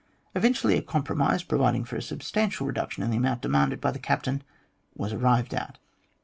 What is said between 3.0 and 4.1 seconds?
in the amount demanded by the